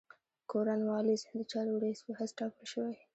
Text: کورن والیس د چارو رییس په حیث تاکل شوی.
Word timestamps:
کورن 0.51 0.81
والیس 0.91 1.21
د 1.37 1.41
چارو 1.51 1.73
رییس 1.83 1.99
په 2.05 2.11
حیث 2.19 2.31
تاکل 2.39 2.65
شوی. 2.73 2.95